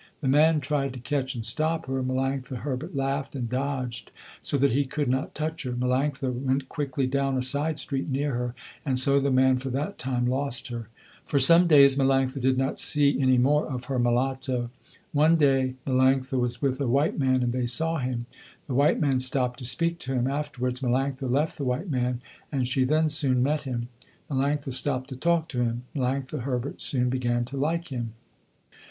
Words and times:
The 0.21 0.27
man 0.27 0.61
tried 0.61 0.93
to 0.93 0.99
catch 0.99 1.35
and 1.35 1.45
stop 1.45 1.85
her, 1.85 2.01
Melanctha 2.01 2.61
Herbert 2.61 2.95
laughed 2.95 3.35
and 3.35 3.47
dodged 3.47 4.09
so 4.41 4.57
that 4.57 4.71
he 4.71 4.83
could 4.83 5.07
not 5.07 5.35
touch 5.35 5.61
her. 5.61 5.73
Melanctha 5.73 6.33
went 6.33 6.67
quickly 6.69 7.05
down 7.05 7.37
a 7.37 7.43
side 7.43 7.77
street 7.77 8.09
near 8.09 8.33
her 8.33 8.55
and 8.83 8.97
so 8.97 9.19
the 9.19 9.29
man 9.29 9.59
for 9.59 9.69
that 9.69 9.99
time 9.99 10.25
lost 10.25 10.69
her. 10.69 10.87
For 11.27 11.37
some 11.37 11.67
days 11.67 11.97
Melanctha 11.97 12.41
did 12.41 12.57
not 12.57 12.79
see 12.79 13.21
any 13.21 13.37
more 13.37 13.67
of 13.67 13.85
her 13.85 13.99
mulatto. 13.99 14.71
One 15.13 15.35
day 15.35 15.75
Melanctha 15.85 16.39
was 16.39 16.63
with 16.63 16.81
a 16.81 16.87
white 16.87 17.19
man 17.19 17.43
and 17.43 17.53
they 17.53 17.67
saw 17.67 17.99
him. 17.99 18.25
The 18.65 18.73
white 18.73 18.99
man 18.99 19.19
stopped 19.19 19.59
to 19.59 19.65
speak 19.65 19.99
to 19.99 20.13
him. 20.15 20.27
Afterwards 20.27 20.79
Melanctha 20.79 21.29
left 21.29 21.59
the 21.59 21.63
white 21.63 21.91
man 21.91 22.21
and 22.51 22.67
she 22.67 22.85
then 22.85 23.07
soon 23.07 23.43
met 23.43 23.65
him. 23.69 23.87
Melanctha 24.31 24.73
stopped 24.73 25.09
to 25.09 25.15
talk 25.15 25.47
to 25.49 25.59
him. 25.61 25.83
Melanctha 25.95 26.39
Herbert 26.41 26.81
soon 26.81 27.09
began 27.11 27.45
to 27.45 27.57
like 27.57 27.89
him. 27.89 28.13